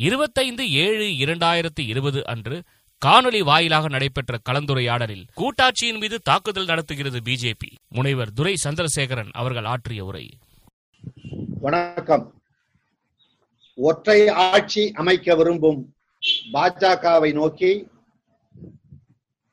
[0.00, 2.62] இருபத்தைந்து ஏழு இரண்டாயிரத்தி இருபது அன்று
[3.06, 7.74] காணொலி வாயிலாக நடைபெற்ற கலந்துரையாடலில் கூட்டாட்சியின் மீது தாக்குதல் நடத்துகிறது பிஜேபி.
[7.88, 10.30] முனைவர் துரை சந்திரசேகரன் அவர்கள் ஆற்றிய உரை.
[11.60, 12.42] வணக்கம்.
[13.74, 15.94] ஒற்றை ஆட்சி அமைக்க விரும்பும்
[16.52, 17.86] பாஜகவை நோக்கி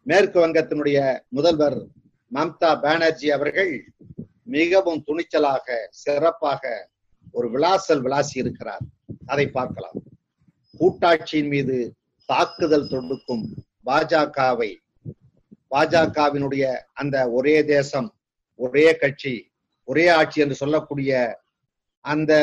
[0.02, 1.86] மேற்கு வங்கத்தினுடைய முதல்வர்
[2.34, 3.94] மம்தா பானர்ஜி அவர்கள்
[4.44, 6.90] மிகவும் துணிச்சலாக சிறப்பாக
[7.32, 8.82] ஒரு விளாசல் விளாசி இருக்கிறார்
[9.26, 10.07] அதை பார்க்கலாம்.
[10.80, 11.94] கூட்டாட்சியின் மீது
[12.26, 13.46] தாக்குதல் தொடுக்கும்
[13.86, 14.76] பாஜகவை
[15.72, 18.14] பாஜகவினுடைய அந்த ஒரே தேசம்
[18.56, 19.52] ஒரே கட்சி
[19.84, 21.40] ஒரே ஆட்சி என்று சொல்லக்கூடிய
[22.02, 22.34] அந்த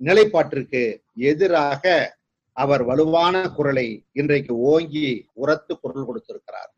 [0.00, 2.16] நிலைப்பாட்டிற்கு எதிராக
[2.52, 6.74] அவர் வலுவான குரலை இன்றைக்கு ஓங்கி உரத்து குரல் கொடுத்திருக்கிறார்.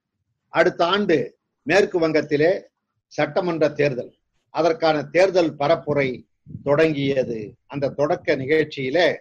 [0.48, 2.62] அடுத்த ஆண்டு மேற்கு வங்கத்திலே
[3.06, 4.14] சட்டமன்ற தேர்தல்.
[4.50, 6.26] அதற்கான தேர்தல் பரப்புரை
[6.64, 7.54] தொடங்கியது.
[7.66, 9.16] அந்த தொடக்க நிகழ்ச்சியிலே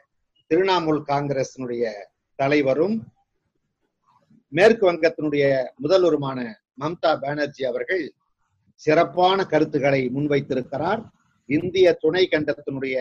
[0.50, 1.92] திரிணாமுல் காங்கிரசினுடைய
[2.36, 2.96] தலைவரும்
[4.54, 5.46] மேற்கு வங்கத்தினுடைய
[5.84, 6.40] முதல்வருமான
[6.80, 8.14] மம்தா பானர்ஜி அவர்கள்
[8.74, 11.02] சிறப்பான கருத்துக்களை முன்வைத்திருக்கிறார்.
[11.46, 12.96] இந்திய துணை கண்டத்தினுடைய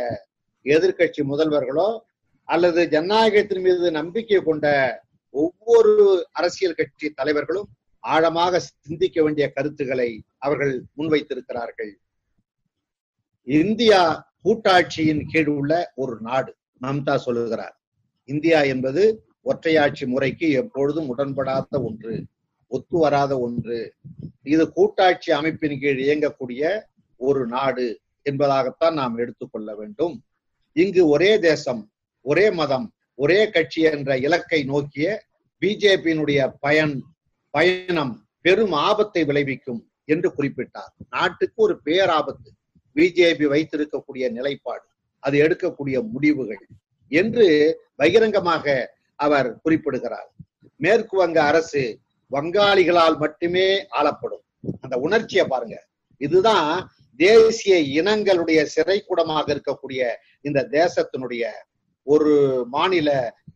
[0.64, 1.98] எதிர்கட்சி முதல்வர்களோ
[2.45, 4.67] அல்லது ஜனநாயகத்தின் மீது நம்பிக்கை கொண்ட
[5.31, 7.69] ஒவ்வொரு அரசியல் கட்சி தலைவர்களும்
[8.01, 11.92] ஆழமாக சிந்திக்க வேண்டிய கருத்துக்களை அவர்கள் முன்வைத்திருக்கிறார்கள்.
[13.42, 16.53] இந்தியா கூட்டாட்சியின் கீழ் உள்ள ஒரு நாடு.
[16.80, 17.80] மம்தா சொல்லுகிறார்.
[18.25, 19.03] இந்தியா என்பது
[19.44, 22.25] ஒற்றையாட்சி முறைக்கு எப்பொழுதும் உடன்படாத ஒன்று
[22.69, 23.94] ஒத்து வராத ஒன்று.
[24.42, 26.83] இது கூட்டாட்சி அமைப்பின் கீழ் இயங்கக்கூடிய
[27.17, 30.25] ஒரு நாடு என்பதாகத்தான் நாம் எடுத்துக்கொள்ள வேண்டும்.
[30.72, 35.25] இங்கு ஒரே தேசம் ஒரே மதம் ஒரே கட்சி என்ற இலக்கை நோக்கிய
[35.61, 37.02] பிஜேபியினுடைய பயன்
[37.50, 40.92] பயணம் பெரும் ஆபத்தை விளைவிக்கும் என்று குறிப்பிட்டார்.
[41.11, 42.50] நாட்டுக்கு ஒரு பேராபத்து
[42.95, 44.86] பிஜேபி வைத்திருக்கக்கூடிய நிலைப்பாடு.
[45.25, 46.62] அது எடுக்கக்கூடிய முடிவுகள்
[47.12, 47.47] என்று
[47.97, 48.67] பகிரங்கமாக
[49.20, 50.28] அவர் குறிப்பிடுகிறார்.
[50.80, 51.83] மேற்கு வங்க அரசு
[52.30, 53.67] வங்காளிகளால் மட்டுமே
[53.98, 54.45] ஆளப்படும்.
[54.80, 55.77] அந்த உணர்ச்சியை பாருங்க.
[56.20, 56.70] இதுதான்
[57.20, 60.01] தேசிய இனங்களுடைய சிறைக்கூடமாக இருக்கக்கூடிய
[60.40, 61.45] இந்த தேசத்தினுடைய
[62.07, 62.33] ஒரு
[62.70, 63.08] மாநில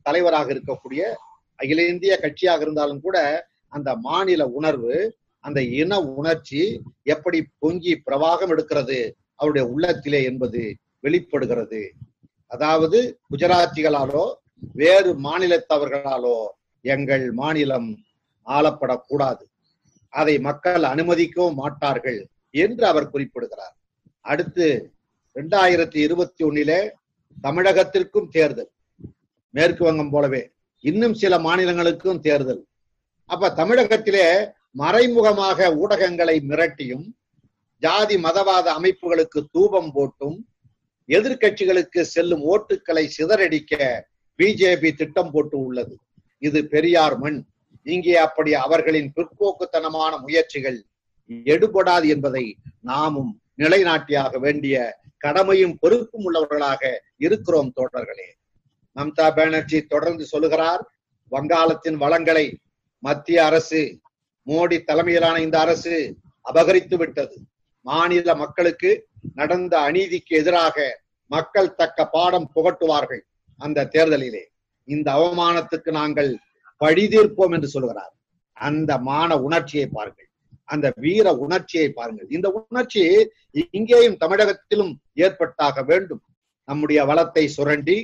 [0.03, 1.03] தலைவராக இருக்கக்கூடிய
[1.59, 3.19] அகில இந்திய கட்சியாக இருந்தாலும் கூட
[3.73, 4.95] அந்த மாநில உணர்வு
[5.45, 6.63] அந்த இன உணர்ச்சி
[7.15, 8.99] எப்படி பொங்கி பிரவாகம் எடுக்கிறது
[9.35, 10.63] அவருடைய உள்ளத்திலே என்பது
[11.01, 11.95] வெளிப்படுகிறது.
[12.47, 14.35] அதாவது குஜராத்திகளாலோ
[14.73, 16.37] வேறு மாநிலத்தவர்களாலோ
[16.85, 17.91] எங்கள் மாநிலம்
[18.47, 19.45] ஆளப்படக்கூடாது.
[20.13, 22.21] அதை மக்கள் அனுமதிக்கவும் மாட்டார்கள்
[22.51, 23.75] என்று அவர் குறிப்பிடுகிறார்.
[24.21, 24.67] அடுத்து
[25.35, 26.91] இரண்டாயிரத்தி இருபத்தி ஒன்னிலே
[27.43, 28.71] தமிழகத்திற்கும் தேர்தல்.
[29.55, 30.51] மேற்கு வங்கம் போலவே
[30.85, 32.63] இன்னும் சில மாநிலங்களுக்கும் தேர்தல்.
[33.25, 34.27] அப்ப தமிழகத்திலே
[34.71, 37.07] மறைமுகமாக ஊடகங்களை மிரட்டியும்
[37.83, 40.39] ஜாதி மதவாத அமைப்புகளுக்கு தூபம் போட்டும்
[41.09, 44.01] எதிர்கட்சிகளுக்கு செல்லும் ஓட்டுக்களை சிதறடிக்க
[44.39, 45.99] பிஜேபி திட்டம் போட்டு உள்ளது.
[46.39, 47.39] இது பெரியார் மண்.
[47.83, 50.79] இங்கே அப்படி அவர்களின் பிற்போக்குத்தனமான முயற்சிகள்
[51.31, 54.77] எடுபடாது என்பதை நாமும் நிலைநாட்டியாக வேண்டிய
[55.19, 56.83] கடமையும் பொறுப்பும் உள்ளவர்களாக
[57.17, 58.29] இருக்கிறோம் தோழர்களே.
[58.97, 60.83] மம்தா பானர்ஜி தொடர்ந்து சொல்லுகிறார்
[61.33, 62.59] வங்காளத்தின் வளங்களை
[62.99, 63.81] மத்திய அரசு
[64.47, 65.95] மோடி தலைமையிலான இந்த அரசு
[66.45, 67.37] அபகரித்து விட்டது.
[67.81, 70.77] மாநில மக்களுக்கு நடந்த அநீதிக்கு எதிராக
[71.31, 73.23] மக்கள் தக்க பாடம் புகட்டுவார்கள்
[73.61, 74.45] அந்த தேர்தலிலே.
[74.89, 76.31] இந்த அவமானத்துக்கு நாங்கள்
[76.81, 78.13] பழி தீர்ப்போம் என்று சொல்கிறார்.
[78.57, 80.29] அந்த மான உணர்ச்சியை பாருங்கள்.
[80.65, 82.29] அந்த வீர உணர்ச்சியை பாருங்கள்.
[82.37, 83.03] இந்த உணர்ச்சி
[83.79, 84.93] இங்கேயும் தமிழகத்திலும்
[85.25, 86.23] ஏற்பட்டாக வேண்டும்.
[86.69, 87.99] நம்முடைய வளத்தை சுரண்டி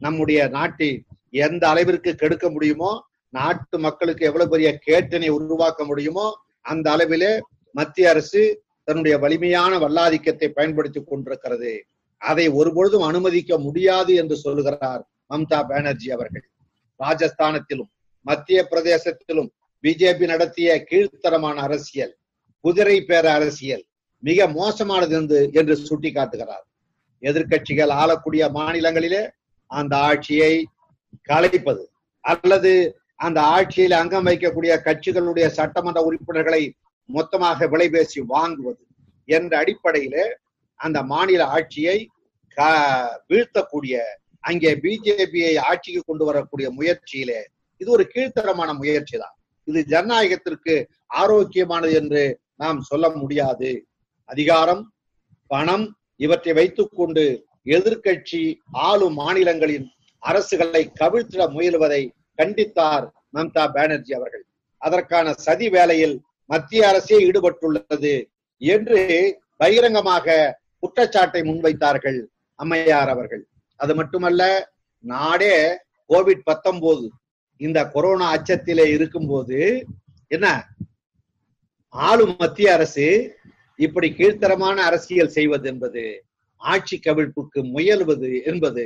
[0.00, 0.88] நம்முடைய நாட்டை
[1.44, 2.90] எந்த அளவிற்கு கெடுக்க முடியுமோ
[3.34, 6.26] நாட்டு மக்களுக்கு எவ்வளவு பெரிய கேட்டனை உருவாக்க முடியுமோ
[6.64, 7.30] அந்த அளவிலே
[7.74, 8.42] மத்திய அரசு
[8.88, 11.72] தன்னுடைய வலிமையான வல்லாதிக்கத்தை பயன்படுத்தி கொண்டிருக்கிறது.
[12.22, 16.46] அதை ஒருபொழுதும் அனுமதிக்க முடியாது என்று சொல்லுகிறார் மம்தா பானர்ஜி அவர்கள்.
[17.00, 17.90] ராஜஸ்தானத்திலும்
[18.26, 19.50] மத்திய பிரதேசத்திலும்
[19.84, 22.12] பிஜேபி நடத்திய கீழ்த்தரமான அரசியல்
[22.64, 23.84] குதிரை பேர அரசியல்
[24.22, 26.64] மிக மோசமானது என்று என்று சுட்டிக்காட்டுகிறார்.
[27.22, 29.22] எதிர்கட்சிகள் ஆளக்கூடிய மாநிலங்களிலே
[29.70, 30.52] அந்த ஆட்சியை
[31.30, 31.82] கலைப்பது
[32.24, 32.72] அல்லது
[33.26, 36.62] அந்த ஆட்சியில் அங்கம் வைக்கக்கூடிய கட்சிகளுடைய சட்டமன்ற உறுப்பினர்களை
[37.16, 38.82] மொத்தமாக விலை பேசி வாங்குவது
[39.28, 40.24] என்ற அடிப்படையிலே
[40.80, 41.98] அந்த மாநில ஆட்சியை
[43.30, 43.96] வீழ்த்தக்கூடிய
[44.44, 47.40] அங்கே பிஜேபியை ஆட்சிக்கு கொண்டு வரக்கூடிய முயற்சியிலே
[47.80, 49.36] இது ஒரு கீழ்த்தரமான முயற்சி தான்
[49.68, 50.74] இது ஜனநாயகத்திற்கு
[51.20, 52.22] ஆரோக்கியமானது என்று
[52.62, 53.70] நாம் சொல்ல முடியாது.
[54.28, 54.82] அதிகாரம்
[55.50, 55.86] பணம்
[56.24, 57.24] இவற்றை வைத்துக் கொண்டு
[57.76, 58.42] எதிர்கட்சி
[58.88, 59.86] ஆளும் மாநிலங்களின்
[60.22, 62.02] அரசுகளை கவிழ்த்திட முயல்வதை
[62.38, 63.06] கண்டித்தார்
[63.36, 64.44] மம்தா பானர்ஜி அவர்கள்.
[64.82, 66.16] அதற்கான சதி வேலையில்
[66.52, 68.14] மத்திய அரசே ஈடுபட்டுள்ளது
[68.58, 69.00] என்று
[69.62, 70.26] பகிரங்கமாக
[70.80, 72.18] குற்றச்சாட்டை முன்வைத்தார்கள்
[72.60, 73.42] அம்மையார் அவர்கள்.
[73.80, 74.42] அது மட்டுமல்ல
[75.04, 75.54] நாடே
[76.08, 77.06] கோவிட் பத்தொன்பது
[77.60, 79.58] இந்த கொரோனா அச்சத்திலே இருக்கும்போது
[80.28, 80.46] என்ன?
[81.88, 83.06] ஆளும் மத்திய அரசு
[83.76, 86.04] இப்படி கீழ்த்தரமான அரசியல் செய்வது என்பது
[86.60, 88.84] ஆட்சி கவிழ்ப்புக்கு முயல்வது என்பது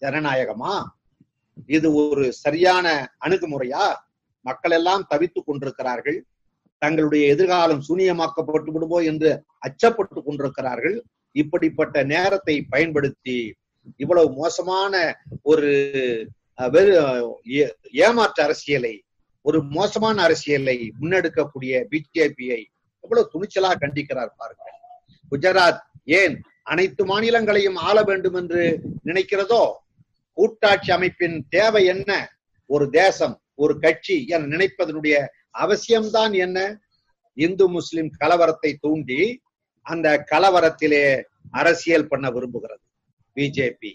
[0.00, 0.74] ஜனநாயகமா?
[1.76, 2.86] இது ஒரு சரியான
[3.24, 3.84] அணுகுமுறையா?
[4.46, 6.18] மக்கள் எல்லாம் தவித்துக் கொண்டிருக்கிறார்கள்.
[6.78, 9.30] தங்களுடைய எதிர்காலம் சூனியமாக்கப்பட்டு விடுமோ என்று
[9.66, 10.96] அச்சப்பட்டு கொண்டிருக்கிறார்கள்.
[11.32, 13.38] இப்படிப்பட்ட நேரத்தை பயன்படுத்தி
[13.96, 14.94] இவ்வளவு மோசமான
[15.42, 15.70] ஒரு
[18.06, 18.94] ஏமாற்று அரசியலை
[19.46, 22.60] ஒரு மோசமான அரசியலை முன்னெடுக்கக்கூடிய பிஜேபியை
[23.04, 24.76] எவ்வளவு துணிச்சலா கண்டிக்கிறார் பாருங்கள்.
[25.30, 25.82] குஜராத்
[26.20, 26.36] ஏன்
[26.72, 28.62] அனைத்து மாநிலங்களையும் ஆள வேண்டும் என்று
[29.04, 29.62] நினைக்கிறதோ?
[30.38, 32.10] கூட்டாட்சி அமைப்பின் தேவை என்ன?
[32.70, 35.14] ஒரு தேசம் ஒரு கட்சி என நினைப்பதனுடைய
[35.60, 36.80] அவசியம்தான் என்ன?
[37.34, 39.40] இந்து முஸ்லிம் கலவரத்தை தூண்டி
[39.82, 42.84] அந்த கலவரத்திலே அரசியல் பண்ண விரும்புகிறது.
[43.36, 43.92] பிஜேபி.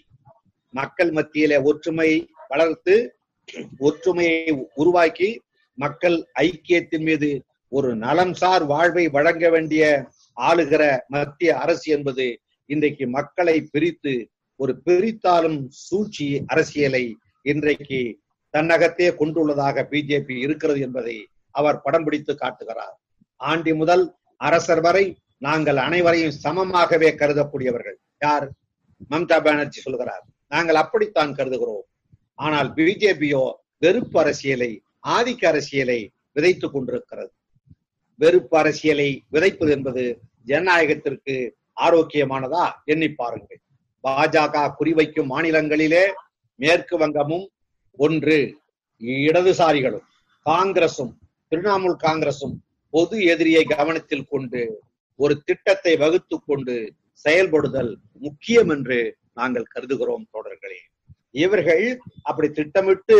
[0.74, 2.10] மக்கள் மத்தியிலே ஒற்றுமை
[2.48, 3.16] வளர்த்து
[3.78, 5.40] ஒற்றுமையை உருவாக்கி
[5.78, 9.84] மக்கள் ஐக்கியத்தின் மீது ஒரு நலம்சார் வாழ்வை வழங்க வேண்டிய
[10.36, 14.14] ஆளுகிற மத்திய அரசு என்பது இன்றைக்கு மக்களை பிரித்து
[14.60, 18.00] ஒரு பிரித்தாலும் சூழ்ச்சி அரசியலை இன்றைக்கு
[18.54, 21.16] தன்னகத்தே கொண்டுள்ளதாக பிஜேபி இருக்கிறது என்பதை
[21.60, 22.94] அவர் படம் பிடித்து காட்டுகிறார்.
[23.40, 24.04] ஆண்டி முதல்
[24.40, 25.04] அரசர் வரை
[25.38, 27.98] நாங்கள் அனைவரையும் சமமாகவே கருதக்கூடியவர்கள்.
[28.18, 28.46] யார்?
[29.10, 30.24] மம்தா பானர்ஜி சொல்கிறார்.
[30.48, 31.86] நாங்கள் அப்படித்தான் கருதுகிறோம்.
[32.34, 33.42] ஆனால் பிஜேபியோ
[33.78, 34.70] வெறுப்பு அரசியலை
[35.08, 35.98] ஆதிக்க அரசியலை
[36.36, 37.32] விதைத்துக் கொண்டிருக்கிறது.
[38.20, 40.04] வெறுப்பு அரசியலை விதைப்பது என்பது
[40.46, 41.34] ஜனநாயகத்திற்கு
[41.80, 42.64] ஆரோக்கியமானதா?
[42.84, 43.60] எண்ணி பாருங்கள்.
[44.04, 46.04] பாஜக குறிவைக்கும் மாநிலங்களிலே
[46.60, 47.46] மேற்கு வங்கமும்
[47.98, 48.36] ஒன்று
[49.26, 50.06] இடதுசாரிகளும்
[50.46, 51.12] காங்கிரசும்
[51.54, 52.54] திரிணாமுல் காங்கிரசும்
[52.94, 54.60] பொது எதிரியை கவனத்தில் கொண்டு
[55.20, 56.74] ஒரு திட்டத்தை வகுத்து கொண்டு
[57.24, 58.98] செயல்படுதல் முக்கியம் என்று
[59.32, 60.78] நாங்கள் கருதுகிறோம் தோழர்களே.
[61.34, 61.84] இவர்கள்
[62.22, 63.18] அப்படி திட்டமிட்டு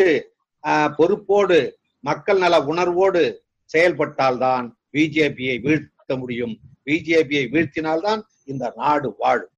[0.65, 1.59] ஆஹ், பொறுப்போடு
[2.05, 3.23] மக்கள் நல உணர்வோடு
[3.71, 6.55] செயல்பட்டால்தான் பிஜேபியை வீழ்த்த முடியும்.
[6.85, 9.53] பிஜேபியை வீழ்த்தினால்தான் இந்த நாடு வாழும்.